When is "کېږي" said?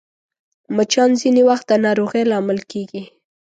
2.71-3.01